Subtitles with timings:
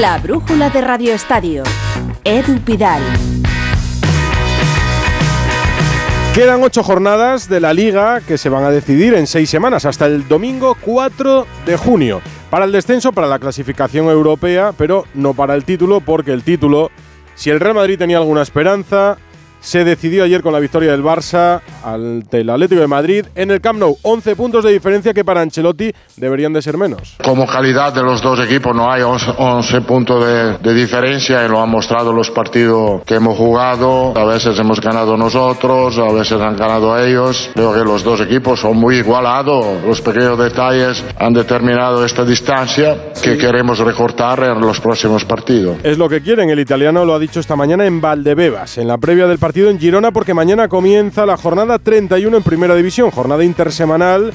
[0.00, 1.62] La brújula de Radio Estadio.
[2.22, 3.00] Edu Pidal.
[6.34, 10.04] Quedan ocho jornadas de la liga que se van a decidir en seis semanas, hasta
[10.04, 12.20] el domingo 4 de junio.
[12.50, 16.90] Para el descenso, para la clasificación europea, pero no para el título, porque el título,
[17.34, 19.16] si el Real Madrid tenía alguna esperanza,
[19.66, 23.60] se decidió ayer con la victoria del Barça ante el Atlético de Madrid en el
[23.60, 23.96] Camp Nou.
[24.00, 27.16] 11 puntos de diferencia que para Ancelotti deberían de ser menos.
[27.24, 31.60] Como calidad de los dos equipos no hay 11, puntos de, de, diferencia y lo
[31.60, 34.16] han mostrado los partidos que hemos jugado.
[34.16, 37.50] A veces hemos ganado nosotros, a veces han ganado ellos.
[37.54, 39.82] Creo que los dos equipos son muy igualados.
[39.84, 45.78] Los pequeños detalles han determinado esta distancia que queremos recortar en los próximos partidos.
[45.82, 46.50] Es lo que quieren.
[46.50, 49.80] El italiano lo ha dicho esta mañana en Valdebebas, en la previa del partido en
[49.80, 54.34] Girona, porque mañana comienza la jornada 31 en Primera División, jornada intersemanal.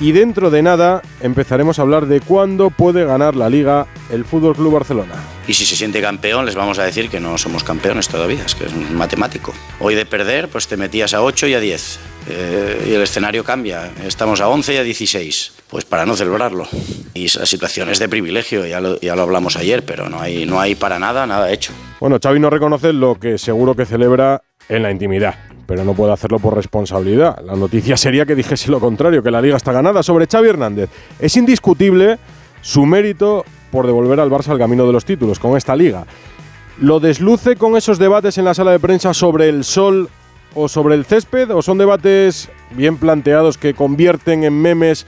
[0.00, 4.56] Y dentro de nada empezaremos a hablar de cuándo puede ganar la liga el Fútbol
[4.56, 5.14] Club Barcelona.
[5.46, 8.54] Y si se siente campeón, les vamos a decir que no somos campeones todavía, es
[8.54, 9.52] que es matemático.
[9.78, 11.98] Hoy de perder, pues te metías a 8 y a 10.
[12.28, 13.90] Eh, y el escenario cambia.
[14.06, 15.52] Estamos a 11 y a 16.
[15.68, 16.66] Pues para no celebrarlo.
[17.12, 20.46] Y esa situación es de privilegio, ya lo, ya lo hablamos ayer, pero no hay,
[20.46, 21.72] no hay para nada, nada hecho.
[22.00, 25.34] Bueno, Xavi no reconoce lo que seguro que celebra en la intimidad
[25.70, 27.44] pero no puede hacerlo por responsabilidad.
[27.44, 30.90] La noticia sería que dijese lo contrario, que la liga está ganada sobre Xavi Hernández.
[31.20, 32.18] Es indiscutible
[32.60, 36.06] su mérito por devolver al Barça al camino de los títulos con esta liga.
[36.80, 40.08] ¿Lo desluce con esos debates en la sala de prensa sobre el sol
[40.56, 41.54] o sobre el césped?
[41.54, 45.06] ¿O son debates bien planteados que convierten en memes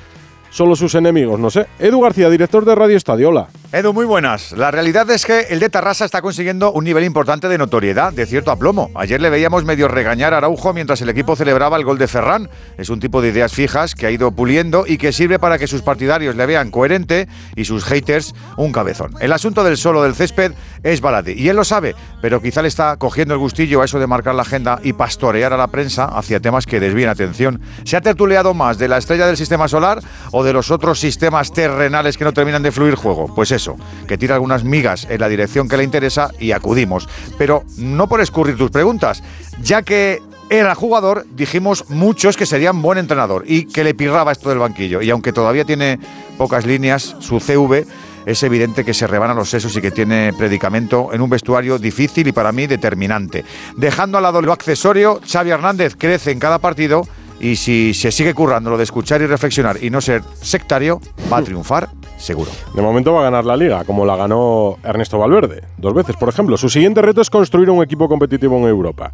[0.51, 1.41] solo sus enemigos?
[1.41, 1.67] No sé.
[1.81, 3.33] Edu García, director de Radio Estadio.
[3.75, 4.53] Edu, muy buenas.
[4.53, 8.27] La realidad es que el de Tarrasa está consiguiendo un nivel importante de notoriedad, de
[8.27, 8.91] cierto aplomo.
[8.95, 12.51] Ayer le veíamos medio regañar a Araujo mientras el equipo celebraba el gol de Ferran.
[12.77, 15.67] Es un tipo de ideas fijas que ha ido puliendo y que sirve para que
[15.67, 19.15] sus partidarios le vean coherente y sus haters un cabezón.
[19.21, 22.69] El asunto del solo del césped es baladí y él lo sabe, pero quizá le
[22.69, 26.05] está cogiendo el gustillo a eso de marcar la agenda y pastorear a la prensa
[26.05, 27.63] hacia temas que desvíen atención.
[27.85, 31.55] ¿Se ha tertuleado más de la estrella del sistema solar o de los otros sistemas
[31.55, 33.35] terrenales que no terminan de fluir juego?
[33.35, 33.62] Pues eso
[34.07, 37.09] que tira algunas migas en la dirección que le interesa y acudimos.
[37.39, 39.23] Pero no por escurrir tus preguntas,
[39.63, 44.33] ya que era jugador, dijimos muchos que sería un buen entrenador y que le pirraba
[44.33, 45.01] esto del banquillo.
[45.01, 45.99] Y aunque todavía tiene
[46.37, 47.87] pocas líneas, su CV
[48.27, 52.29] es evidente que se rebana los sesos y que tiene predicamento en un vestuario difícil
[52.29, 53.45] y para mí determinante.
[53.77, 57.07] Dejando al lado lo accesorio, Xavi Hernández crece en cada partido
[57.41, 61.01] y si se sigue currando lo de escuchar y reflexionar y no ser sectario,
[61.33, 61.89] va a triunfar
[62.23, 62.51] seguro.
[62.75, 66.29] De momento va a ganar la liga, como la ganó Ernesto Valverde, dos veces, por
[66.29, 66.57] ejemplo.
[66.57, 69.13] Su siguiente reto es construir un equipo competitivo en Europa.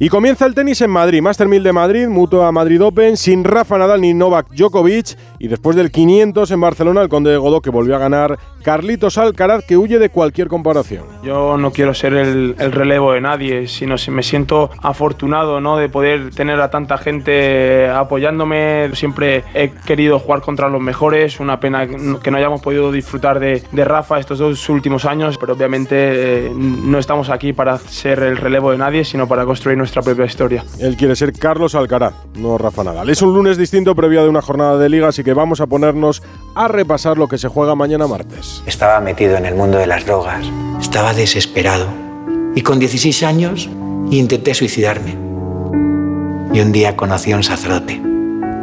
[0.00, 3.78] Y comienza el tenis en Madrid, Master 1000 de Madrid, Mutua Madrid Open, sin Rafa
[3.78, 5.16] Nadal ni Novak Djokovic.
[5.38, 9.18] Y después del 500 en Barcelona, el Conde de Godó que volvió a ganar, Carlitos
[9.18, 11.04] Alcaraz que huye de cualquier comparación.
[11.22, 15.76] Yo no quiero ser el, el relevo de nadie, sino me siento afortunado ¿no?
[15.76, 18.90] de poder tener a tanta gente apoyándome.
[18.94, 23.62] Siempre he querido jugar contra los mejores, una pena que no hayamos podido disfrutar de,
[23.70, 28.38] de Rafa estos dos últimos años, pero obviamente eh, no estamos aquí para ser el
[28.38, 30.64] relevo de nadie, sino para construir nuestra propia historia.
[30.78, 33.10] Él quiere ser Carlos Alcaraz, no Rafa Nadal.
[33.10, 36.22] Es un lunes distinto previo de una jornada de liga, así que vamos a ponernos
[36.54, 38.62] a repasar lo que se juega mañana martes.
[38.64, 40.46] Estaba metido en el mundo de las drogas,
[40.80, 41.86] estaba desesperado
[42.54, 43.68] y con 16 años
[44.10, 45.18] intenté suicidarme.
[46.54, 48.00] Y un día conocí a un sacerdote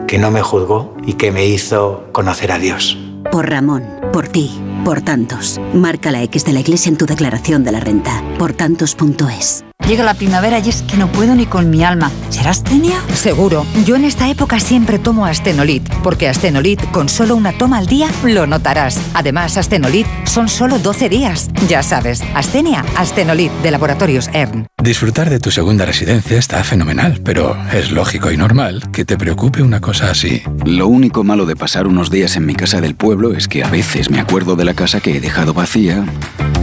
[0.07, 2.97] que no me juzgó y que me hizo conocer a Dios.
[3.31, 5.61] Por Ramón, por ti, por tantos.
[5.75, 8.23] Marca la X de la iglesia en tu declaración de la renta.
[8.39, 9.63] Por tantos.es.
[9.87, 12.11] Llega la primavera y es que no puedo ni con mi alma.
[12.29, 13.01] ¿Será astenia?
[13.13, 13.65] Seguro.
[13.85, 18.07] Yo en esta época siempre tomo Astenolit, porque Astenolit con solo una toma al día
[18.23, 18.99] lo notarás.
[19.13, 21.49] Además, Astenolit son solo 12 días.
[21.67, 24.67] Ya sabes, Astenia, Astenolit de Laboratorios ERN.
[24.81, 29.61] Disfrutar de tu segunda residencia está fenomenal, pero es lógico y normal que te preocupe
[29.61, 30.41] una cosa así.
[30.65, 33.69] Lo único malo de pasar unos días en mi casa del pueblo es que a
[33.69, 36.05] veces me acuerdo de la casa que he dejado vacía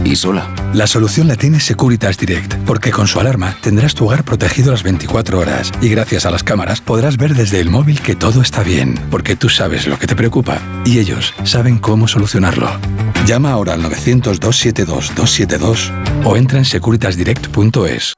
[0.03, 0.49] y sola.
[0.73, 4.83] La solución la tiene Securitas Direct, porque con su alarma tendrás tu hogar protegido las
[4.83, 8.61] 24 horas y gracias a las cámaras podrás ver desde el móvil que todo está
[8.61, 12.69] bien, porque tú sabes lo que te preocupa y ellos saben cómo solucionarlo.
[13.25, 15.91] Llama ahora al 900-272-272
[16.23, 18.13] o entra en securitasdirect.es.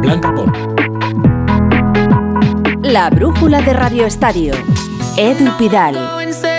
[0.00, 0.32] Blanca.
[2.82, 4.54] La brújula de Radio Estadio.
[5.18, 5.96] Edu Pidal.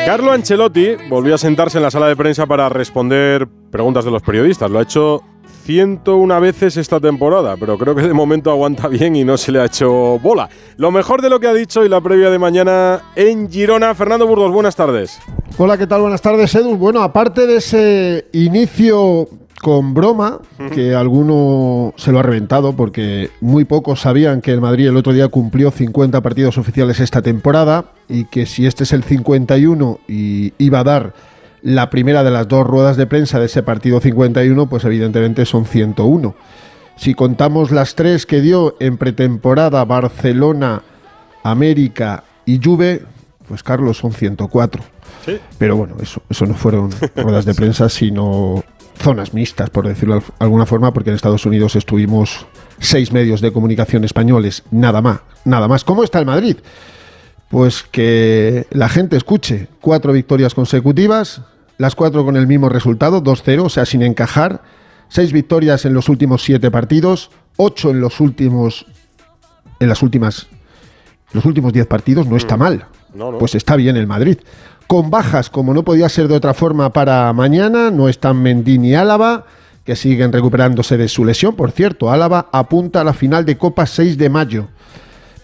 [0.06, 4.22] Carlo Ancelotti volvió a sentarse en la sala de prensa para responder preguntas de los
[4.22, 4.70] periodistas.
[4.70, 5.22] Lo ha hecho
[5.64, 9.62] 101 veces esta temporada, pero creo que de momento aguanta bien y no se le
[9.62, 10.50] ha hecho bola.
[10.78, 13.94] Lo mejor de lo que ha dicho y la previa de mañana en Girona.
[13.94, 15.20] Fernando Burgos, buenas tardes.
[15.58, 16.02] Hola, ¿qué tal?
[16.02, 16.76] Buenas tardes, Edu.
[16.76, 19.28] Bueno, aparte de ese inicio
[19.62, 20.40] con broma,
[20.74, 25.12] que alguno se lo ha reventado porque muy pocos sabían que el Madrid el otro
[25.12, 30.54] día cumplió 50 partidos oficiales esta temporada y que si este es el 51 y
[30.58, 31.14] iba a dar
[31.62, 35.66] la primera de las dos ruedas de prensa de ese partido 51, pues evidentemente son
[35.66, 36.36] 101.
[36.96, 40.84] Si contamos las tres que dio en pretemporada Barcelona,
[41.44, 43.04] América y Juve,
[43.48, 44.84] pues Carlos son 104.
[45.58, 48.64] Pero bueno, eso, eso no fueron ruedas de prensa, sino
[48.98, 52.46] zonas mixtas, por decirlo de alguna forma, porque en Estados Unidos estuvimos
[52.80, 55.84] seis medios de comunicación españoles, nada más, nada más.
[55.84, 56.58] ¿Cómo está el Madrid?
[57.50, 61.42] Pues que la gente escuche cuatro victorias consecutivas,
[61.78, 64.62] las cuatro con el mismo resultado, 2-0, o sea, sin encajar,
[65.08, 68.86] seis victorias en los últimos siete partidos, ocho en los últimos,
[69.80, 70.48] en las últimas,
[71.34, 72.86] los últimos diez partidos, no está mal.
[73.40, 74.38] Pues está bien el Madrid
[74.90, 77.92] con bajas, como no podía ser de otra forma para mañana.
[77.92, 79.46] No están Mendy ni Álava,
[79.86, 81.56] que siguen recuperándose de su lesión.
[81.56, 84.68] Por cierto, Álava apunta a la final de Copa 6 de mayo.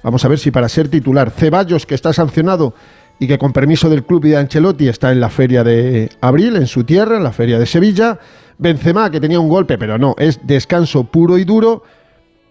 [0.05, 1.31] Vamos a ver si para ser titular.
[1.31, 2.73] Ceballos, que está sancionado
[3.19, 6.55] y que con permiso del club y de Ancelotti está en la feria de abril,
[6.55, 8.19] en su tierra, en la feria de Sevilla.
[8.57, 11.83] Benzema, que tenía un golpe, pero no, es descanso puro y duro.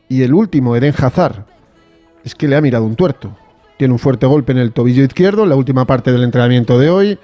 [0.09, 1.47] Y el último, Eden Hazard,
[2.25, 3.35] es que le ha mirado un tuerto
[3.77, 6.91] tiene un fuerte golpe en el tobillo izquierdo en la última parte del entrenamiento de
[6.91, 7.19] hoy.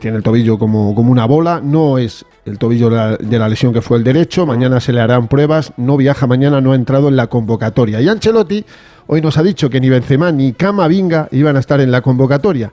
[0.00, 3.82] tiene el tobillo como, como una bola, no es el tobillo de la, lesión que
[3.82, 7.16] fue el derecho, mañana se le harán pruebas, no viaja mañana, no ha entrado en
[7.16, 8.00] la convocatoria.
[8.00, 8.64] Y Ancelotti
[9.06, 12.72] hoy nos ha dicho que ni Benzema ni Camavinga iban a estar en la convocatoria.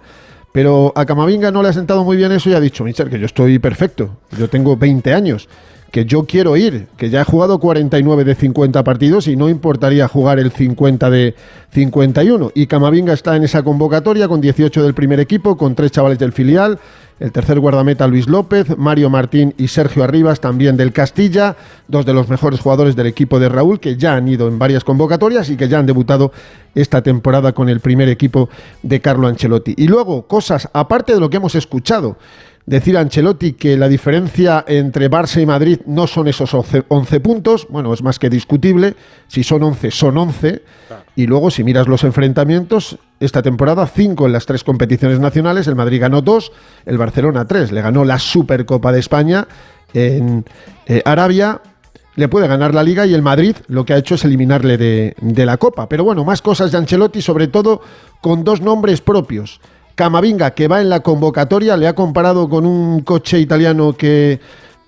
[0.51, 3.19] Pero a Camavinga no le ha sentado muy bien eso y ha dicho, Michel, que
[3.19, 5.47] yo estoy perfecto, yo tengo 20 años
[5.91, 10.07] que yo quiero ir, que ya he jugado 49 de 50 partidos y no importaría
[10.07, 11.35] jugar el 50 de
[11.71, 12.51] 51.
[12.55, 16.31] Y Camavinga está en esa convocatoria con 18 del primer equipo, con tres chavales del
[16.31, 16.79] filial,
[17.19, 21.57] el tercer guardameta Luis López, Mario Martín y Sergio Arribas también del Castilla,
[21.89, 24.85] dos de los mejores jugadores del equipo de Raúl que ya han ido en varias
[24.85, 26.31] convocatorias y que ya han debutado
[26.73, 28.49] esta temporada con el primer equipo
[28.81, 29.73] de Carlo Ancelotti.
[29.77, 32.17] Y luego, cosas aparte de lo que hemos escuchado
[32.65, 37.67] decir a Ancelotti que la diferencia entre Barça y Madrid no son esos 11 puntos,
[37.69, 38.95] bueno, es más que discutible,
[39.27, 40.61] si son 11, son 11,
[41.15, 45.75] y luego si miras los enfrentamientos, esta temporada 5 en las tres competiciones nacionales, el
[45.75, 46.51] Madrid ganó 2,
[46.85, 49.47] el Barcelona 3, le ganó la Supercopa de España
[49.93, 50.45] en
[50.85, 51.61] eh, Arabia,
[52.15, 55.15] le puede ganar la liga y el Madrid lo que ha hecho es eliminarle de,
[55.19, 55.87] de la Copa.
[55.87, 57.81] Pero bueno, más cosas de Ancelotti, sobre todo
[58.19, 59.61] con dos nombres propios.
[60.01, 64.39] Camavinga, que va en la convocatoria, le ha comparado con un coche italiano que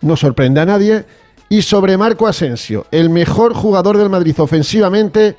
[0.01, 1.06] no sorprende a nadie.
[1.50, 5.36] Y sobre Marco Asensio, el mejor jugador del Madrid ofensivamente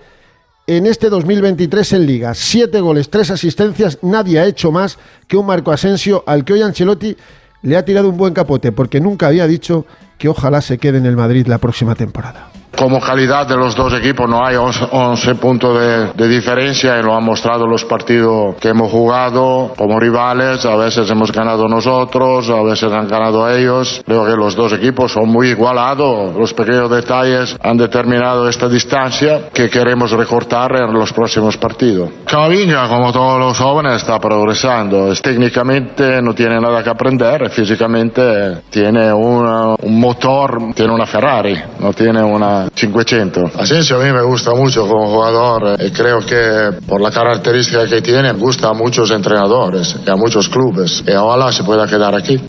[0.69, 2.35] en este 2023 en Liga.
[2.35, 6.63] Siete goles, tres asistencias, nadie ha hecho más que un Marco Asensio al que hoy
[6.63, 7.17] Ancelotti
[7.63, 9.87] le ha tirado un buen capote porque nunca había dicho
[10.19, 12.54] que ojalá se quede en el Madrid la próxima temporada.
[12.77, 17.25] Como calidad de los dos equipos no hay 11 puntos de, diferencia y lo han
[17.25, 20.65] mostrado los partidos que hemos jugado como rivales.
[20.67, 24.03] A veces hemos ganado nosotros, a veces han ganado ellos.
[24.05, 26.35] Creo que los dos equipos son muy igualados.
[26.35, 32.11] Los pequeños detalles han determinado esta distancia que queremos recortar en los próximos partidos.
[32.27, 35.15] Camavinga, como todos los jóvenes, está progresando.
[35.15, 42.23] técnicamente no tiene nada que aprender, físicamente tiene un motor, tiene una Ferrari, no tiene
[42.23, 43.57] una 500.
[43.57, 48.03] Asensio a mí me gusta mucho como jugador y creo que por la característica que
[48.03, 52.41] tiene gusta a muchos entrenadores y a muchos clubes y ojalá se pueda quedar aquí.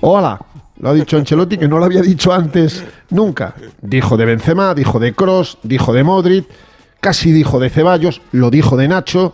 [0.00, 0.38] Hola,
[0.78, 3.54] lo ha dicho Ancelotti que no lo había dicho antes nunca.
[3.80, 6.46] Dijo de Benzema, dijo de Cross, dijo de Modric,
[7.00, 9.32] casi dijo de Ceballos, lo dijo de Nacho,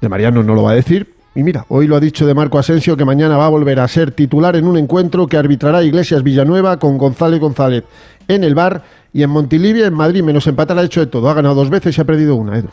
[0.00, 1.14] de Mariano no lo va a decir.
[1.34, 3.88] Y mira, hoy lo ha dicho de Marco Asensio que mañana va a volver a
[3.88, 7.84] ser titular en un encuentro que arbitrará Iglesias Villanueva con González González
[8.26, 11.28] en el bar y en Montilivia, en Madrid, menos empatar, ha hecho de todo.
[11.28, 12.68] Ha ganado dos veces y ha perdido una, Edu.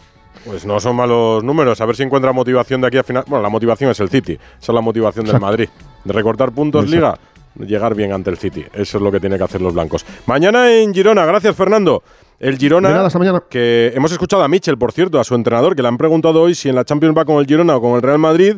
[0.45, 1.81] Pues no son malos números.
[1.81, 3.23] A ver si encuentra motivación de aquí a final.
[3.27, 4.33] Bueno, la motivación es el City.
[4.33, 5.69] Esa es la motivación del Madrid.
[6.03, 7.17] De recortar puntos Liga,
[7.57, 8.63] llegar bien ante el City.
[8.73, 10.05] Eso es lo que tiene que hacer los blancos.
[10.27, 11.25] Mañana en Girona.
[11.25, 12.03] Gracias, Fernando.
[12.39, 13.43] El Girona, mañana.
[13.49, 16.53] que hemos escuchado a Michel, por cierto, a su entrenador, que le han preguntado hoy
[16.53, 18.57] si en la Champions va con el Girona o con el Real Madrid,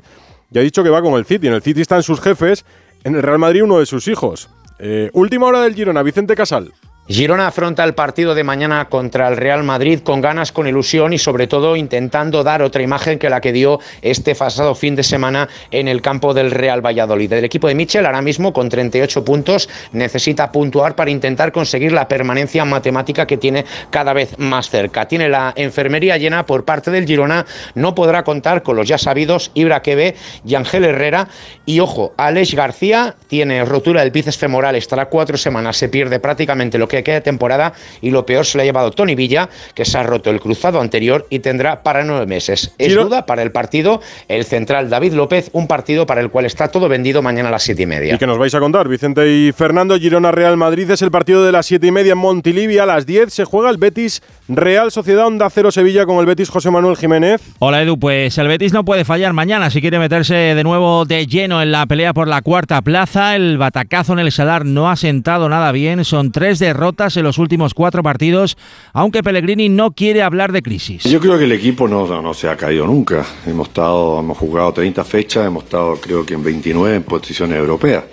[0.52, 1.48] y ha dicho que va con el City.
[1.48, 2.66] En el City están sus jefes,
[3.04, 4.50] en el Real Madrid uno de sus hijos.
[4.80, 6.74] Eh, última hora del Girona, Vicente Casal.
[7.10, 11.18] Girona afronta el partido de mañana contra el Real Madrid con ganas, con ilusión y
[11.18, 15.48] sobre todo intentando dar otra imagen que la que dio este pasado fin de semana
[15.72, 17.32] en el campo del Real Valladolid.
[17.32, 22.10] El equipo de Michel ahora mismo con 38 puntos necesita puntuar para intentar conseguir la
[22.10, 25.08] permanencia matemática que tiene cada vez más cerca.
[25.08, 29.52] Tiene la enfermería llena por parte del Girona, no podrá contar con los ya sabidos
[29.54, 31.30] Ibra Quebe y Ángel Herrera
[31.66, 36.78] y ojo, Alex García tiene rotura del bíceps femoral, estará cuatro semanas, se pierde prácticamente
[36.78, 39.86] lo que queda de temporada y lo peor se lo ha llevado Tony Villa, que
[39.86, 42.74] se ha roto el cruzado anterior y tendrá para nueve meses.
[42.78, 46.70] Es duda para el partido el central David López, un partido para el cual está
[46.70, 48.16] todo vendido mañana a las siete y media.
[48.16, 48.88] ¿Y que nos vais a contar?
[48.88, 52.20] Vicente y Fernando, Girona Real Madrid es el partido de las siete y media en
[52.20, 52.84] Montilivia.
[52.84, 56.50] A las 10 se juega el Betis Real Sociedad Onda Cero Sevilla con el Betis
[56.50, 57.42] José Manuel Jiménez.
[57.60, 61.28] Hola Edu, pues el Betis no puede fallar mañana si quiere meterse de nuevo de
[61.28, 63.36] lleno en la pelea por la cuarta plaza.
[63.36, 66.87] El batacazo en el Sadar no ha sentado nada bien, son tres derrotas
[67.18, 68.58] en los últimos cuatro partidos,
[68.94, 71.04] aunque Pellegrini no quiere hablar de crisis.
[71.04, 73.26] Yo creo que el equipo no, no, se ha caído nunca.
[73.46, 78.06] Hemos estado, hemos jugado 30 fechas, hemos estado creo que en 29 en posiciones europeas.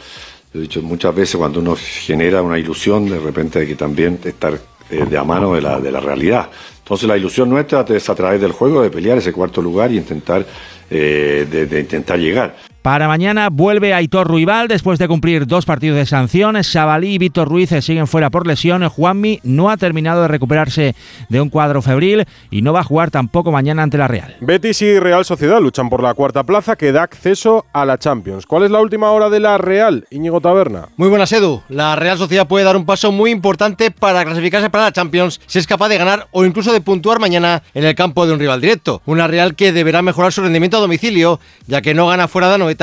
[0.53, 4.59] He dicho muchas veces cuando uno genera una ilusión, de repente hay que también estar
[4.91, 6.51] eh, de a mano de la, de la realidad.
[6.79, 9.97] Entonces la ilusión nuestra es a través del juego de pelear ese cuarto lugar y
[9.97, 10.45] intentar,
[10.91, 12.57] eh, de intentar llegar.
[12.85, 16.67] Para mañana vuelve Aitor Ruibal después de cumplir dos partidos de sanciones.
[16.67, 18.87] Sabalí y Víctor Ruiz siguen fuera por lesión.
[18.87, 20.95] Juanmi no ha terminado de recuperarse
[21.31, 24.37] de un cuadro febril y no va a jugar tampoco mañana ante la Real.
[24.43, 28.45] Betis y Real Sociedad luchan por la cuarta plaza que da acceso a la Champions.
[28.45, 30.89] ¿Cuál es la última hora de la Real, Íñigo Taberna?
[30.99, 31.63] Muy buenas, Edu.
[31.71, 35.59] La Real Sociedad puede dar un paso muy importante para clasificarse para la Champions si
[35.59, 38.61] es capaz de ganar o incluso de puntuar mañana en el campo de un rival
[38.61, 39.01] directo.
[39.07, 42.74] Una Real que deberá mejorar su rendimiento a domicilio, ya que no gana fuera de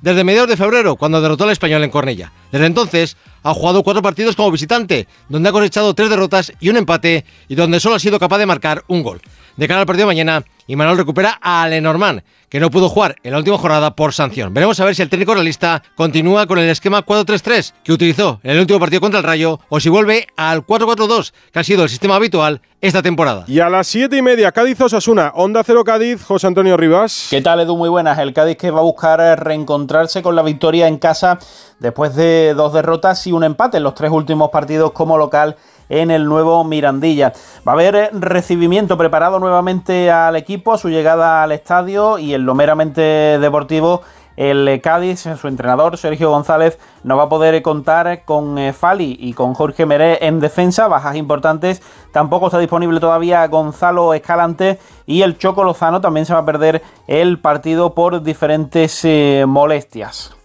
[0.00, 2.32] Desde mediados de febrero, cuando derrotó al español en Cornella.
[2.52, 6.76] Desde entonces ha jugado cuatro partidos como visitante, donde ha cosechado tres derrotas y un
[6.76, 9.20] empate, y donde solo ha sido capaz de marcar un gol.
[9.56, 10.44] De cara al partido de mañana,
[10.76, 14.52] Manuel recupera a Lenormand, que no pudo jugar en la última jornada por sanción.
[14.52, 18.52] Veremos a ver si el técnico realista continúa con el esquema 4-3-3 que utilizó en
[18.52, 21.88] el último partido contra el Rayo o si vuelve al 4-4-2 que ha sido el
[21.88, 23.44] sistema habitual esta temporada.
[23.48, 27.26] Y a las 7 y media, Cádiz Osasuna, Onda Cero Cádiz, José Antonio Rivas.
[27.30, 27.76] ¿Qué tal, Edu?
[27.76, 28.18] Muy buenas.
[28.18, 31.38] El Cádiz que va a buscar reencontrarse con la victoria en casa
[31.80, 35.56] después de dos derrotas y un empate en los tres últimos partidos como local
[35.88, 37.32] en el nuevo Mirandilla.
[37.66, 42.34] Va a haber eh, recibimiento preparado nuevamente al equipo, a su llegada al estadio y
[42.34, 43.00] en lo meramente
[43.38, 44.02] deportivo.
[44.36, 49.16] El eh, Cádiz, su entrenador Sergio González, no va a poder contar con eh, Fali
[49.18, 51.82] y con Jorge Meré en defensa, bajas importantes.
[52.12, 56.82] Tampoco está disponible todavía Gonzalo Escalante y el Choco Lozano también se va a perder
[57.08, 59.04] el partido por diferentes
[59.46, 60.37] molestias.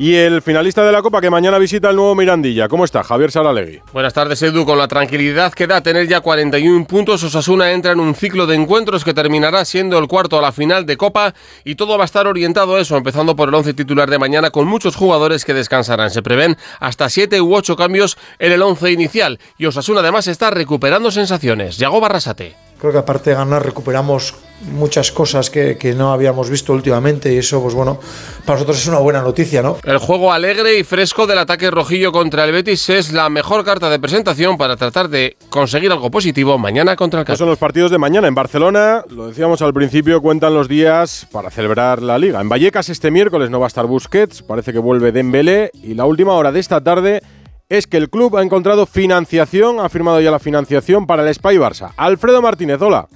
[0.00, 2.68] Y el finalista de la Copa que mañana visita el nuevo Mirandilla.
[2.68, 3.04] ¿Cómo está?
[3.04, 3.82] Javier Saralegui.
[3.92, 4.64] Buenas tardes, Edu.
[4.64, 8.54] Con la tranquilidad que da tener ya 41 puntos, Osasuna entra en un ciclo de
[8.54, 12.06] encuentros que terminará siendo el cuarto a la final de Copa y todo va a
[12.06, 15.52] estar orientado a eso, empezando por el once titular de mañana con muchos jugadores que
[15.52, 16.08] descansarán.
[16.08, 20.48] Se prevén hasta 7 u 8 cambios en el once inicial y Osasuna además está
[20.48, 21.76] recuperando sensaciones.
[21.76, 22.56] Yago Barrasate.
[22.80, 27.60] Creo que aparte de ganar recuperamos muchas cosas que, no habíamos visto últimamente y eso,
[27.60, 27.98] pues bueno,
[28.44, 29.78] para nosotros es una buena noticia, ¿no?
[29.84, 33.90] El juego alegre y fresco del ataque rojillo contra el Betis es la mejor carta
[33.90, 37.38] de presentación para tratar de conseguir algo positivo mañana contra el Cádiz.
[37.38, 41.50] son los partidos de mañana en Barcelona, lo decíamos al principio, cuentan los días para
[41.50, 42.40] celebrar la Liga.
[42.40, 46.04] En Vallecas este miércoles no va a estar Busquets, parece que vuelve Dembélé y la
[46.04, 47.22] última hora de esta tarde
[47.68, 51.56] es que el club ha encontrado financiación, ha firmado ya la financiación para el Spy
[51.56, 51.92] Barça.
[51.96, 53.08] Alfredo Martínez, hola.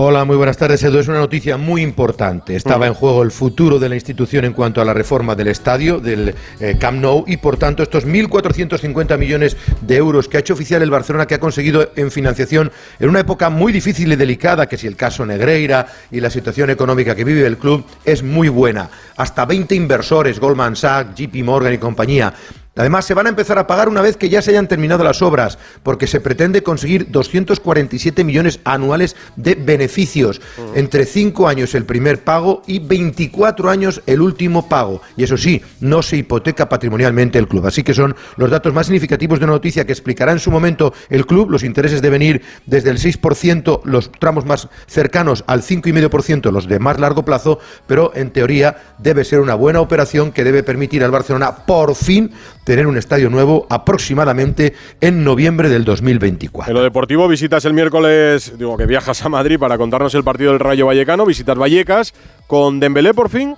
[0.00, 1.00] Hola, muy buenas tardes, Edu.
[1.00, 2.54] Es una noticia muy importante.
[2.54, 5.98] Estaba en juego el futuro de la institución en cuanto a la reforma del estadio,
[5.98, 10.54] del eh, Camp Nou, y por tanto estos 1.450 millones de euros que ha hecho
[10.54, 14.68] oficial el Barcelona, que ha conseguido en financiación en una época muy difícil y delicada,
[14.68, 18.48] que si el caso Negreira y la situación económica que vive el club es muy
[18.48, 18.88] buena.
[19.16, 22.32] Hasta 20 inversores, Goldman Sachs, JP Morgan y compañía,
[22.78, 25.20] Además, se van a empezar a pagar una vez que ya se hayan terminado las
[25.20, 30.40] obras, porque se pretende conseguir 247 millones anuales de beneficios.
[30.74, 35.02] Entre 5 años el primer pago y 24 años el último pago.
[35.16, 37.66] Y eso sí, no se hipoteca patrimonialmente el club.
[37.66, 40.94] Así que son los datos más significativos de una noticia que explicará en su momento
[41.10, 41.50] el club.
[41.50, 46.78] Los intereses deben ir desde el 6%, los tramos más cercanos al 5,5%, los de
[46.78, 51.10] más largo plazo, pero en teoría debe ser una buena operación que debe permitir al
[51.10, 52.30] Barcelona por fin
[52.68, 56.70] tener un estadio nuevo aproximadamente en noviembre del 2024.
[56.70, 60.50] En lo deportivo visitas el miércoles, digo que viajas a Madrid para contarnos el partido
[60.50, 62.12] del Rayo Vallecano, visitas Vallecas
[62.46, 63.56] con Dembélé por fin.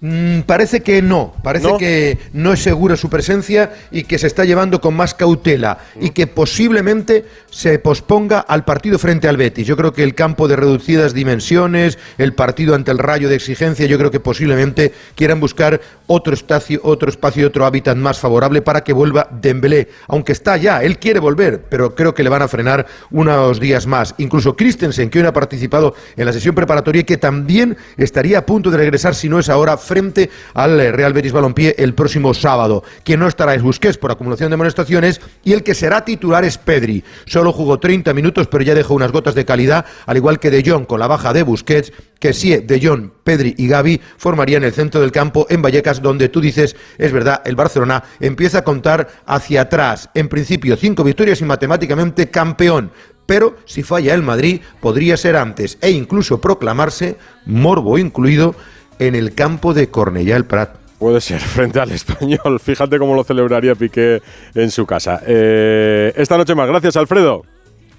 [0.00, 4.44] Mm, parece que no, parece que no es segura su presencia y que se está
[4.44, 9.66] llevando con más cautela y que posiblemente se posponga al partido frente al Betis.
[9.66, 13.86] Yo creo que el campo de reducidas dimensiones, el partido ante el Rayo de exigencia,
[13.86, 18.84] yo creo que posiblemente quieran buscar otro espacio, otro espacio, otro hábitat más favorable para
[18.84, 22.48] que vuelva Dembélé, aunque está ya, él quiere volver, pero creo que le van a
[22.48, 24.14] frenar unos días más.
[24.18, 28.46] Incluso Christensen, que hoy ha participado en la sesión preparatoria y que también estaría a
[28.46, 32.32] punto de regresar si no es ahora frente al eh, Real Betis Balompié el próximo
[32.34, 32.84] sábado.
[33.02, 36.58] Quien no estará es Busquets por acumulación de amonestaciones y el que será titular es
[36.58, 37.02] Pedri.
[37.26, 40.62] Solo jugó 30 minutos, pero ya dejó unas gotas de calidad, al igual que De
[40.64, 44.72] Jong con la baja de Busquets, que sí, De Jong, Pedri y Gaby formarían el
[44.72, 49.08] centro del campo en Vallecas, donde tú dices, es verdad, el Barcelona empieza a contar
[49.26, 50.10] hacia atrás.
[50.14, 52.92] En principio, cinco victorias y matemáticamente campeón
[53.28, 58.54] pero si falla el Madrid podría ser antes e incluso proclamarse, morbo incluido,
[58.98, 60.70] en el campo de Cornellá el Prat.
[60.98, 62.60] Puede ser, frente al español.
[62.60, 64.20] Fíjate cómo lo celebraría Piqué
[64.54, 65.22] en su casa.
[65.26, 66.68] Eh, esta noche más.
[66.68, 67.42] Gracias, Alfredo.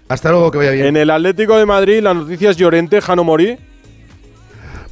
[0.10, 0.88] Hasta luego, que vaya bien.
[0.88, 3.58] En el Atlético de Madrid, las noticias Llorente, Jano Morí.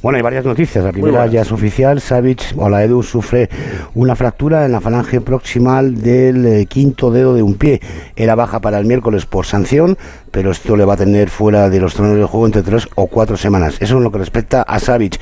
[0.00, 0.84] Bueno, hay varias noticias.
[0.84, 2.00] La primera ya es oficial.
[2.00, 3.50] Savic, o la Edu, sufre
[3.94, 7.80] una fractura en la falange proximal del eh, quinto dedo de un pie.
[8.14, 9.98] Era baja para el miércoles por sanción,
[10.30, 13.06] pero esto le va a tener fuera de los tronos del juego entre tres o
[13.06, 13.76] cuatro semanas.
[13.80, 15.18] Eso es lo que respecta a Savic.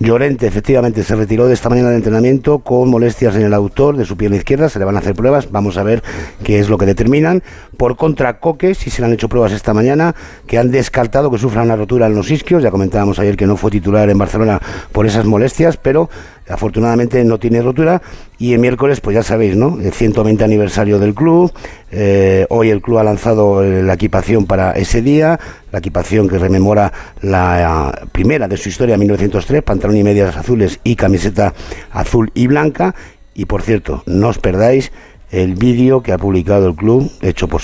[0.00, 4.04] Llorente, efectivamente, se retiró de esta mañana de entrenamiento con molestias en el autor de
[4.04, 4.68] su pierna izquierda.
[4.68, 5.50] Se le van a hacer pruebas.
[5.50, 6.02] Vamos a ver
[6.44, 7.42] qué es lo que determinan.
[7.76, 10.14] Por contra, Coque, si se le han hecho pruebas esta mañana,
[10.46, 12.62] que han descartado que sufra una rotura en los isquios.
[12.62, 14.60] Ya comentábamos ayer que no fue titular en Barcelona
[14.92, 16.10] por esas molestias, pero
[16.48, 18.02] afortunadamente no tiene rotura
[18.38, 21.52] y el miércoles pues ya sabéis no el 120 aniversario del club.
[21.90, 25.38] Eh, hoy el club ha lanzado eh, la equipación para ese día
[25.72, 30.80] la equipación que rememora la eh, primera de su historia 1903 pantalón y medias azules
[30.84, 31.54] y camiseta
[31.92, 32.94] azul y blanca.
[33.34, 34.92] Y por cierto no os perdáis
[35.30, 37.60] el vídeo que ha publicado el club hecho por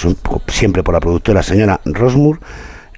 [0.49, 2.39] siempre por la productora señora Rosmur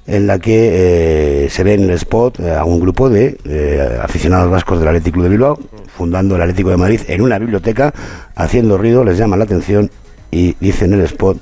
[0.07, 3.99] en la que eh, se ve en el spot eh, a un grupo de eh,
[4.01, 5.59] aficionados vascos del Atlético de Bilbao,
[5.89, 7.93] fundando el Atlético de Madrid en una biblioteca,
[8.35, 9.91] haciendo ruido, les llama la atención
[10.31, 11.39] y dicen en el spot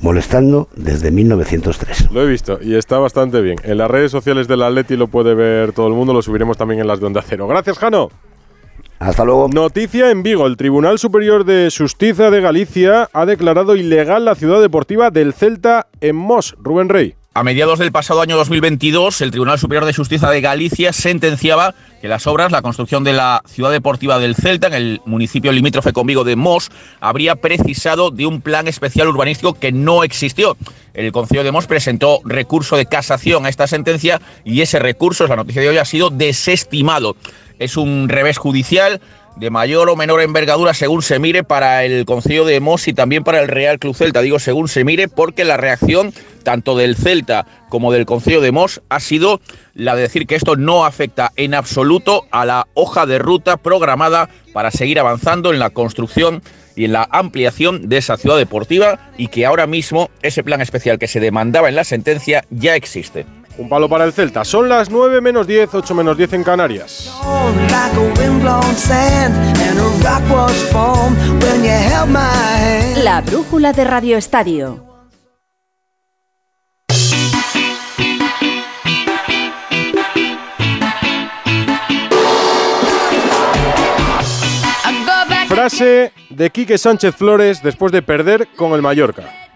[0.00, 2.10] molestando desde 1903.
[2.12, 3.58] Lo he visto y está bastante bien.
[3.64, 6.80] En las redes sociales del Atleti lo puede ver todo el mundo, lo subiremos también
[6.80, 7.46] en las de Onda Cero.
[7.48, 8.08] Gracias, Jano.
[9.00, 9.48] Hasta luego.
[9.48, 10.46] Noticia en Vigo.
[10.46, 15.86] El Tribunal Superior de Justicia de Galicia ha declarado ilegal la ciudad deportiva del Celta
[16.00, 16.56] en Mos.
[16.60, 17.17] Rubén Rey.
[17.38, 21.72] A mediados del pasado año 2022, el Tribunal Superior de Justicia de Galicia sentenciaba
[22.02, 25.92] que las obras, la construcción de la ciudad deportiva del Celta, en el municipio limítrofe
[25.92, 30.56] con Vigo de Mos, habría precisado de un plan especial urbanístico que no existió.
[30.94, 35.30] El Consejo de Mos presentó recurso de casación a esta sentencia y ese recurso, es
[35.30, 37.14] la noticia de hoy, ha sido desestimado.
[37.58, 39.00] Es un revés judicial
[39.38, 43.22] de mayor o menor envergadura según se mire para el Concilio de Mos y también
[43.22, 44.20] para el Real Club Celta.
[44.20, 48.82] Digo según se mire porque la reacción tanto del Celta como del Concilio de Mos
[48.88, 49.40] ha sido
[49.74, 54.28] la de decir que esto no afecta en absoluto a la hoja de ruta programada
[54.52, 56.42] para seguir avanzando en la construcción
[56.74, 60.98] y en la ampliación de esa ciudad deportiva y que ahora mismo ese plan especial
[60.98, 63.26] que se demandaba en la sentencia ya existe.
[63.58, 64.44] Un palo para el Celta.
[64.44, 67.12] Son las 9 menos 10, 8 menos 10 en Canarias.
[73.02, 74.84] La brújula de Radio Estadio.
[85.48, 89.47] Frase de Quique Sánchez Flores después de perder con el Mallorca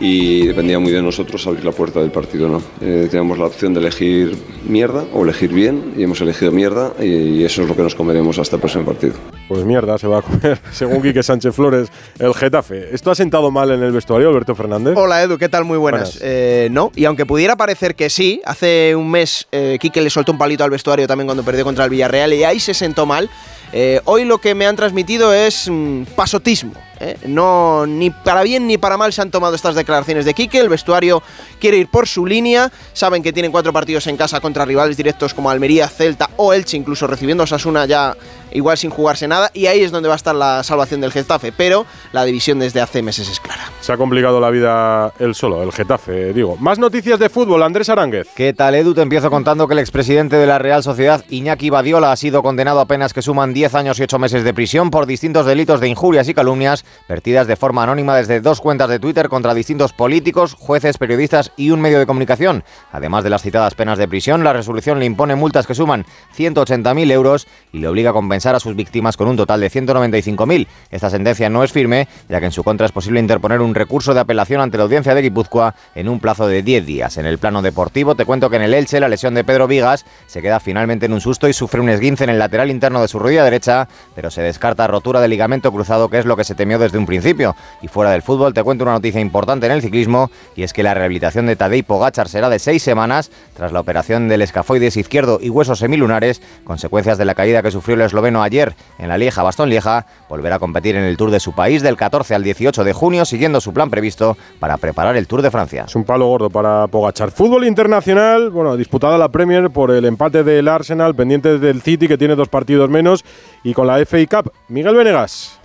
[0.00, 2.48] y dependía muy de nosotros abrir la puerta del partido.
[2.48, 2.62] ¿no?
[2.80, 4.36] Eh, teníamos la opción de elegir
[4.68, 8.38] mierda o elegir bien y hemos elegido mierda y, eso es lo que nos comeremos
[8.38, 9.14] hasta el próximo partido.
[9.48, 12.94] Pues mierda se va a comer, según Quique Sánchez Flores, el Getafe.
[12.94, 14.94] ¿Esto ha sentado mal en el vestuario, Alberto Fernández?
[14.96, 15.64] Hola Edu, ¿qué tal?
[15.64, 16.18] Muy buenas.
[16.22, 20.32] Eh, no, y aunque pudiera parecer que sí, hace un mes eh, Quique le soltó
[20.32, 23.28] un palito al vestuario también cuando perdió contra el Villarreal y ahí se sentó mal.
[23.76, 26.74] Eh, hoy lo que me han transmitido es mm, pasotismo.
[27.00, 27.16] ¿eh?
[27.26, 30.60] No, ni para bien ni para mal se han tomado estas declaraciones de Quique.
[30.60, 31.24] El vestuario
[31.58, 32.70] quiere ir por su línea.
[32.92, 36.76] Saben que tienen cuatro partidos en casa contra rivales directos como Almería, Celta o Elche,
[36.76, 38.16] incluso recibiendo a Sasuna ya
[38.54, 39.50] igual sin jugarse nada.
[39.52, 41.52] Y ahí es donde va a estar la salvación del Getafe.
[41.52, 43.70] Pero la división desde hace meses es clara.
[43.80, 46.56] se ha complicado la vida él solo, el Getafe, digo.
[46.56, 48.28] Más noticias de fútbol, Andrés Aránguez.
[48.34, 48.94] ¿Qué tal, Edu?
[48.94, 52.80] Te empiezo contando que el expresidente de la Real Sociedad, Iñaki Badiola, ha sido condenado
[52.80, 55.88] a penas que suman 10 años y 8 meses de prisión por distintos delitos de
[55.88, 60.54] injurias y calumnias vertidas de forma anónima desde dos cuentas de Twitter contra distintos políticos,
[60.54, 62.64] jueces, periodistas y un medio de comunicación.
[62.92, 67.10] Además de las citadas penas de prisión, la resolución le impone multas que suman 180.000
[67.10, 70.66] euros y le obliga a compensar a sus víctimas con un total de 195.000.
[70.90, 74.12] Esta sentencia no es firme, ya que en su contra es posible interponer un recurso
[74.12, 77.16] de apelación ante la audiencia de Guipúzcoa en un plazo de 10 días.
[77.16, 80.04] En el plano deportivo te cuento que en el Elche la lesión de Pedro Vigas
[80.26, 83.08] se queda finalmente en un susto y sufre un esguince en el lateral interno de
[83.08, 86.54] su rodilla derecha, pero se descarta rotura de ligamento cruzado que es lo que se
[86.54, 87.54] temió desde un principio.
[87.80, 90.82] Y fuera del fútbol te cuento una noticia importante en el ciclismo y es que
[90.82, 95.38] la rehabilitación de Tadej Pogachar será de seis semanas tras la operación del escafoides izquierdo
[95.40, 99.42] y huesos semilunares, consecuencias de la caída que sufrió el esloveno ayer en la Lieja
[99.42, 102.84] Bastón Lieja, volverá a competir en el Tour de su país del 14 al 18
[102.84, 105.84] de junio siguiendo su plan previsto para preparar el Tour de Francia.
[105.86, 107.30] Es un palo gordo para Pogachar.
[107.30, 112.18] Fútbol internacional, bueno, disputada la Premier por el empate del Arsenal, pendiente del City que
[112.18, 113.24] tiene dos partidos menos
[113.62, 114.52] y con la FA Cup.
[114.68, 115.60] Miguel Venegas.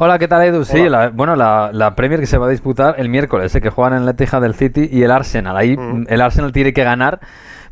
[0.00, 0.64] Hola, ¿qué tal Edu?
[0.64, 3.60] Sí, la, bueno, la, la, Premier que se va a disputar el miércoles, ¿eh?
[3.60, 5.56] que juegan en la Etihad del City y el Arsenal.
[5.56, 6.06] Ahí mm.
[6.08, 7.18] el Arsenal tiene que ganar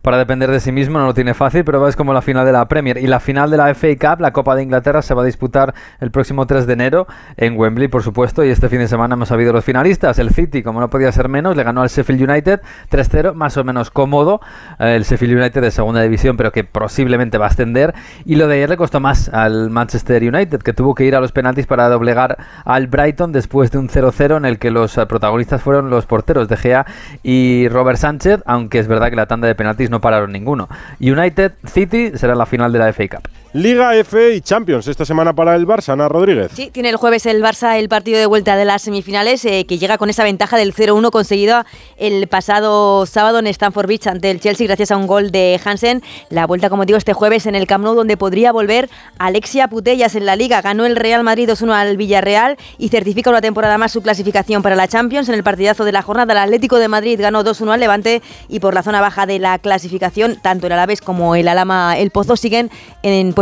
[0.06, 2.52] para depender de sí mismo, no lo tiene fácil, pero es como la final de
[2.52, 2.96] la Premier.
[2.96, 5.74] Y la final de la FA Cup, la Copa de Inglaterra, se va a disputar
[5.98, 8.44] el próximo 3 de enero en Wembley, por supuesto.
[8.44, 10.20] Y este fin de semana hemos habido los finalistas.
[10.20, 13.64] El City, como no podía ser menos, le ganó al Sheffield United 3-0, más o
[13.64, 14.40] menos cómodo.
[14.78, 17.92] Eh, el Sheffield United de segunda división, pero que posiblemente va a ascender.
[18.24, 21.20] Y lo de ayer le costó más al Manchester United, que tuvo que ir a
[21.20, 25.06] los penaltis para doblegar al Brighton después de un 0-0 en el que los eh,
[25.06, 26.86] protagonistas fueron los porteros de Gea
[27.24, 30.68] y Robert Sánchez, aunque es verdad que la tanda de penaltis no no pararon ninguno.
[31.00, 33.28] United City será la final de la FA Cup.
[33.52, 36.50] Liga F y Champions esta semana para el Barça, Ana Rodríguez.
[36.54, 39.78] Sí, tiene el jueves el Barça el partido de vuelta de las semifinales eh, que
[39.78, 41.64] llega con esa ventaja del 0-1 conseguido
[41.96, 46.02] el pasado sábado en Stamford Beach ante el Chelsea gracias a un gol de Hansen.
[46.28, 50.14] La vuelta, como digo, este jueves en el Camp Nou donde podría volver Alexia Putellas
[50.16, 50.60] en la Liga.
[50.60, 54.76] Ganó el Real Madrid 2-1 al Villarreal y certifica una temporada más su clasificación para
[54.76, 55.28] la Champions.
[55.28, 58.60] En el partidazo de la jornada el Atlético de Madrid ganó 2-1 al Levante y
[58.60, 62.36] por la zona baja de la clasificación tanto el Alavés como el Alama El Pozo
[62.36, 62.70] siguen
[63.02, 63.32] en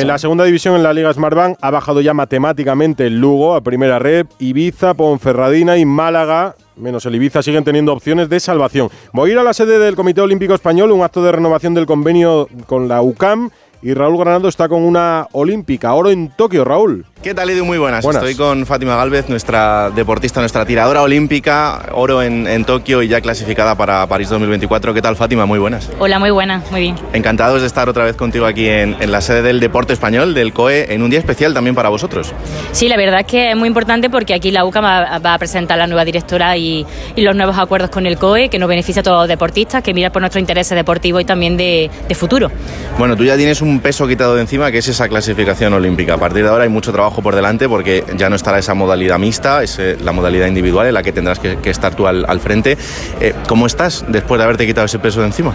[0.00, 3.60] En la segunda división en la Liga Smartbank ha bajado ya matemáticamente el Lugo a
[3.60, 8.90] primera red, Ibiza, Ponferradina y Málaga menos el Ibiza, siguen teniendo opciones de salvación.
[9.12, 11.86] Voy a ir a la sede del Comité Olímpico Español, un acto de renovación del
[11.86, 13.50] convenio con la UCAM.
[13.82, 17.04] Y Raúl Granado está con una olímpica, oro en Tokio, Raúl.
[17.22, 17.64] ¿Qué tal, Edu?
[17.64, 18.04] Muy buenas.
[18.04, 23.74] Estoy con Fátima Galvez, nuestra deportista, nuestra tiradora olímpica, oro en, Tokio y ya clasificada
[23.74, 24.94] para París 2024.
[24.94, 25.44] ¿Qué tal, Fátima?
[25.44, 25.90] Muy buenas.
[25.98, 26.96] Hola, muy buenas, muy bien.
[27.12, 30.94] Encantados de estar otra vez contigo aquí en, la sede del deporte español, del COE,
[30.94, 32.32] en un día especial también para vosotros.
[32.72, 35.78] Sí, la verdad es que es muy importante porque aquí la UCA va, a presentar
[35.78, 36.86] la nueva directora y,
[37.16, 40.10] los nuevos acuerdos con el COE, que nos beneficia a todos los deportistas, que mira
[40.10, 42.50] por nuestros intereses deportivos y también de, de futuro.
[42.98, 46.14] Bueno, tú ya tienes un peso quitado de encima, que es esa clasificación olímpica.
[46.14, 49.18] A partir de ahora hay mucho trabajo por delante porque ya no estará esa modalidad
[49.18, 52.78] mixta, es la modalidad individual en la que tendrás que, estar tú al, frente.
[53.20, 55.52] Eh, ¿Cómo estás después de haberte quitado ese peso de encima?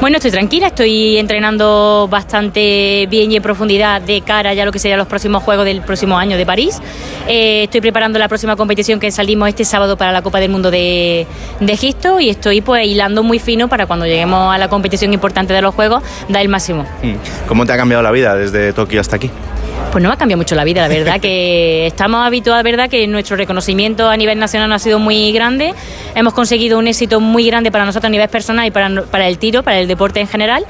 [0.00, 4.72] Bueno, estoy tranquila, estoy entrenando bastante bien y en profundidad de cara ya a lo
[4.72, 6.80] que serían los próximos Juegos del próximo año de París.
[7.26, 10.70] Eh, estoy preparando la próxima competición que salimos este sábado para la Copa del Mundo
[10.70, 11.26] de,
[11.60, 15.52] de Egipto y estoy pues hilando muy fino para cuando lleguemos a la competición importante
[15.52, 16.82] de los Juegos, dar el máximo.
[17.02, 17.46] Mm.
[17.54, 19.30] ¿Cómo te ha cambiado la vida desde Tokio hasta aquí?
[19.92, 23.06] Pues no me ha cambiado mucho la vida, la verdad que estamos habituados, verdad que
[23.06, 25.74] nuestro reconocimiento a nivel nacional no ha sido muy grande.
[26.14, 29.38] Hemos conseguido un éxito muy grande para nosotros a nivel personal y para, para el
[29.38, 30.66] tiro, para el deporte en general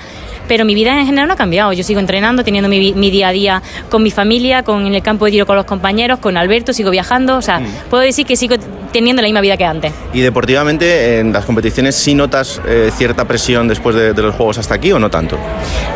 [0.48, 1.72] pero mi vida en general no ha cambiado.
[1.72, 5.24] Yo sigo entrenando, teniendo mi, día a día con mi familia, con en el campo
[5.24, 7.66] de tiro con los compañeros, con Alberto, sigo viajando, o sea, mm.
[7.90, 8.57] puedo decir que sigo
[8.92, 9.92] teniendo la misma vida que antes.
[10.12, 14.74] ¿Y deportivamente en las competiciones sí notas eh, cierta presión después de, los Juegos hasta
[14.74, 15.37] aquí o no tanto?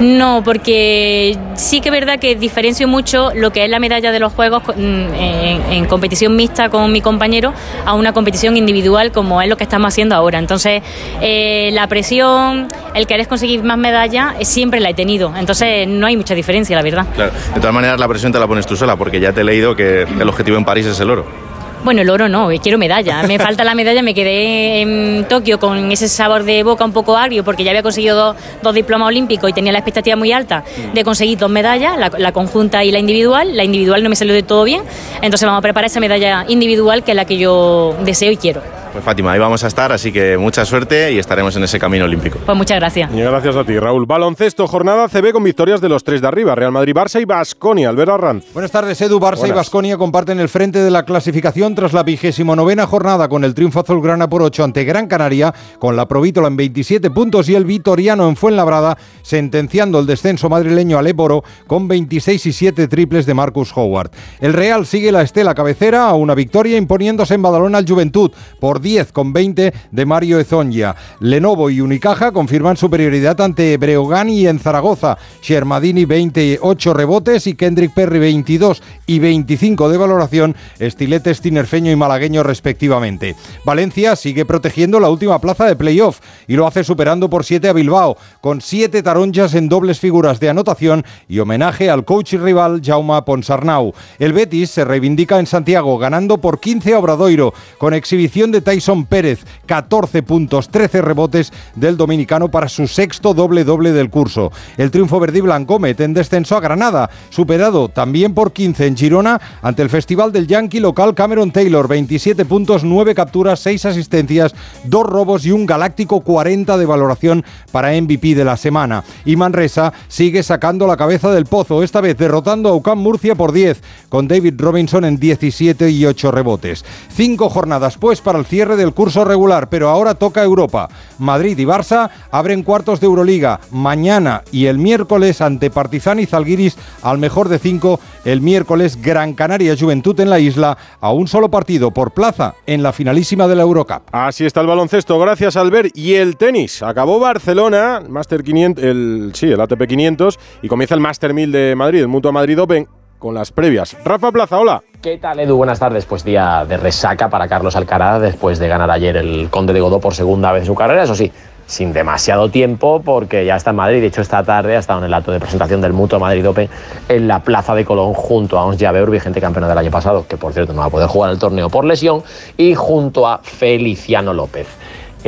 [0.00, 4.18] No, porque sí que es verdad que diferencio mucho lo que es la medalla de
[4.18, 7.54] los Juegos mm, en, competición mixta con mi compañero
[7.86, 10.38] a una competición individual como es lo que estamos haciendo ahora.
[10.38, 10.82] Entonces,
[11.20, 15.32] eh, la presión, el querer conseguir más medallas, siempre la he tenido.
[15.36, 17.06] Entonces no hay mucha diferencia, la verdad.
[17.14, 17.32] Claro.
[17.54, 19.74] De todas maneras, la presión te la pones tú sola, porque ya te he leído
[19.74, 21.47] que el objetivo en París es el oro.
[21.84, 23.22] Bueno, el oro no, quiero medalla.
[23.22, 27.16] Me falta la medalla, me quedé en Tokio con ese sabor de boca un poco
[27.16, 31.04] agrio porque ya había conseguido dos, diplomas olímpicos y tenía la expectativa muy alta de
[31.04, 33.56] conseguir dos medallas, la, conjunta y la individual.
[33.56, 34.82] La individual no me salió de todo bien,
[35.22, 38.77] entonces vamos a preparar esa medalla individual que es la que yo deseo y quiero.
[38.92, 42.04] Pues Fátima, ahí vamos a estar, así que mucha suerte y estaremos en ese camino
[42.04, 42.38] olímpico.
[42.44, 43.12] Pues muchas gracias.
[43.12, 44.06] Y gracias a ti, Raúl.
[44.06, 46.54] Baloncesto, jornada CB con victorias de los tres de arriba.
[46.54, 47.88] Real Madrid, Barça y Basconia.
[47.88, 48.44] Albert Arranz.
[48.52, 49.20] Buenas tardes, Edu.
[49.20, 49.52] Barça y.
[49.52, 53.80] Basconia comparten el frente de la clasificación tras la vigésimo novena jornada con el triunfo
[53.80, 58.28] azulgrana por 8 ante Gran Canaria, con la Provítola en 27 puntos y el Vitoriano
[58.28, 63.72] en Fuenlabrada, sentenciando el descenso madrileño al Éboro con 26 y 7 triples de Marcus
[63.76, 64.10] Howard.
[64.40, 68.77] El Real sigue la estela cabecera a una victoria imponiéndose en Badalona al Juventud por
[68.78, 70.96] 10 con 20 de Mario Ezonja.
[71.20, 75.18] Lenovo y Unicaja confirman superioridad ante Breogán y en Zaragoza.
[75.42, 82.42] Shermadini 28 rebotes y Kendrick Perry 22 y 25 de valoración, estiletes tinerfeño y malagueño
[82.42, 83.36] respectivamente.
[83.64, 87.72] Valencia sigue protegiendo la última plaza de playoff y lo hace superando por 7 a
[87.72, 92.80] Bilbao, con 7 taronjas en dobles figuras de anotación y homenaje al coach y rival
[92.84, 93.92] Jaume Ponsarnau.
[94.18, 99.06] El Betis se reivindica en Santiago, ganando por 15 a Obradoiro, con exhibición de Tyson
[99.06, 104.52] Pérez, 14 puntos, 13 rebotes del dominicano para su sexto doble-doble del curso.
[104.76, 108.94] El triunfo verde y blanco mete en descenso a Granada, superado también por 15 en
[108.98, 114.54] Girona ante el Festival del Yankee local Cameron Taylor, 27 puntos, 9 capturas, 6 asistencias,
[114.84, 119.02] 2 robos y un galáctico 40 de valoración para MVP de la semana.
[119.24, 123.52] Y Manresa sigue sacando la cabeza del pozo, esta vez derrotando a UCAM Murcia por
[123.52, 126.84] 10, con David Robinson en 17 y 8 rebotes.
[127.08, 130.88] Cinco jornadas pues para el cierre del curso regular, pero ahora toca Europa.
[131.20, 136.76] Madrid y Barça abren cuartos de Euroliga mañana y el miércoles ante Partizan y Zalgiris
[137.02, 138.00] al mejor de cinco.
[138.24, 142.82] El miércoles Gran Canaria Juventud en la isla a un solo partido por plaza en
[142.82, 144.02] la finalísima de la Eurocup.
[144.10, 145.96] Así está el baloncesto, gracias Albert.
[145.96, 146.82] Y el tenis.
[146.82, 151.76] Acabó Barcelona, Master 500, el, sí, el ATP 500, y comienza el Master 1000 de
[151.76, 152.88] Madrid, el Mutua Madrid Open,
[153.18, 153.96] con las previas.
[154.04, 154.82] Rafa Plaza, hola.
[155.02, 155.56] ¿Qué tal, Edu?
[155.56, 156.06] Buenas tardes.
[156.06, 160.00] Pues día de resaca para Carlos Alcaraz después de ganar ayer el Conde de Godó
[160.00, 161.04] por segunda vez en su carrera.
[161.04, 161.30] Eso sí,
[161.66, 164.00] sin demasiado tiempo porque ya está en Madrid.
[164.00, 166.68] De hecho, esta tarde ha estado en el acto de presentación del Mutuo Madrid Open
[167.08, 170.36] en la Plaza de Colón junto a Ons Jabeur, vigente campeona del año pasado, que
[170.36, 172.22] por cierto no va a poder jugar el torneo por lesión,
[172.56, 174.66] y junto a Feliciano López.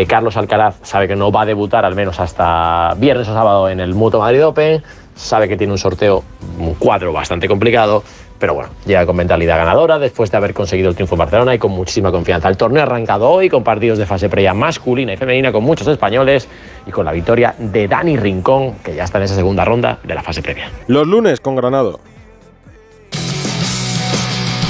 [0.09, 3.81] Carlos Alcaraz sabe que no va a debutar al menos hasta viernes o sábado en
[3.81, 4.83] el Mutuo Madrid Open,
[5.20, 6.24] sabe que tiene un sorteo,
[6.59, 8.02] un cuadro bastante complicado,
[8.38, 11.59] pero bueno, llega con mentalidad ganadora después de haber conseguido el triunfo en Barcelona y
[11.59, 12.48] con muchísima confianza.
[12.48, 15.87] El torneo ha arrancado hoy con partidos de fase previa masculina y femenina con muchos
[15.87, 16.48] españoles
[16.87, 20.14] y con la victoria de Dani Rincón, que ya está en esa segunda ronda de
[20.14, 20.70] la fase previa.
[20.87, 22.00] Los lunes con Granado.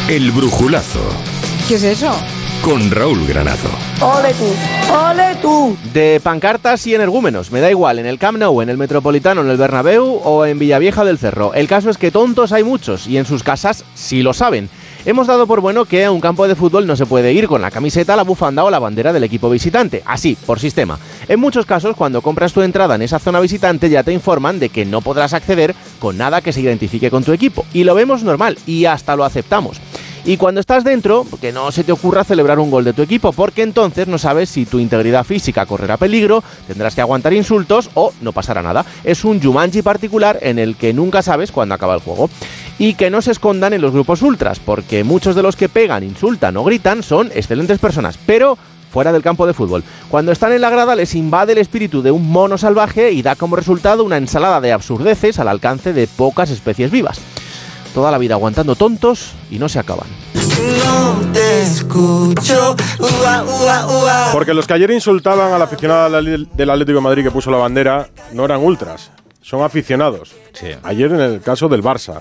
[0.08, 0.98] El brujulazo
[1.68, 2.12] ¿Qué es eso?
[2.62, 3.68] Con Raúl Granado.
[4.00, 4.92] ¡Ole tú!
[4.92, 5.76] ¡Ole tú!
[5.94, 9.50] De pancartas y energúmenos, me da igual, en el Camp Nou, en el Metropolitano, en
[9.50, 11.54] el Bernabéu o en Villavieja del Cerro.
[11.54, 14.68] El caso es que tontos hay muchos y en sus casas sí lo saben.
[15.06, 17.62] Hemos dado por bueno que a un campo de fútbol no se puede ir con
[17.62, 20.98] la camiseta, la bufanda o la bandera del equipo visitante, así, por sistema.
[21.26, 24.68] En muchos casos, cuando compras tu entrada en esa zona visitante, ya te informan de
[24.68, 27.64] que no podrás acceder con nada que se identifique con tu equipo.
[27.72, 29.80] Y lo vemos normal y hasta lo aceptamos.
[30.24, 33.32] Y cuando estás dentro, que no se te ocurra celebrar un gol de tu equipo,
[33.32, 38.12] porque entonces no sabes si tu integridad física correrá peligro, tendrás que aguantar insultos o
[38.20, 38.84] no pasará nada.
[39.02, 42.28] Es un Jumanji particular en el que nunca sabes cuándo acaba el juego.
[42.78, 46.02] Y que no se escondan en los grupos ultras, porque muchos de los que pegan,
[46.02, 48.56] insultan o gritan son excelentes personas, pero
[48.90, 49.84] fuera del campo de fútbol.
[50.10, 53.36] Cuando están en la grada les invade el espíritu de un mono salvaje y da
[53.36, 57.20] como resultado una ensalada de absurdeces al alcance de pocas especies vivas.
[57.94, 60.06] Toda la vida aguantando tontos y no se acaban.
[60.34, 62.76] No te escucho.
[62.98, 64.28] Ua, ua, ua.
[64.32, 67.56] Porque los que ayer insultaban al aficionado del del Atlético de Madrid que puso la
[67.56, 69.10] bandera no eran ultras,
[69.42, 70.32] son aficionados.
[70.82, 72.20] Ayer en el caso del Barça,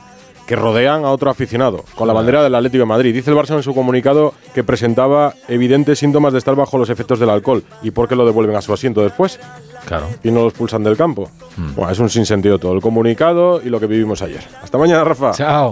[0.50, 3.14] que rodean a otro aficionado con la bandera del Atlético de Madrid.
[3.14, 7.20] Dice el Barça en su comunicado que presentaba evidentes síntomas de estar bajo los efectos
[7.20, 7.64] del alcohol.
[7.84, 9.40] ¿Y por qué lo devuelven a su asiento después?
[9.86, 10.08] Claro.
[10.24, 11.30] Y no los pulsan del campo.
[11.76, 14.42] Bueno, es un sinsentido todo el comunicado y lo que vivimos ayer.
[14.64, 15.34] Hasta mañana, Rafa.
[15.34, 15.68] Chao.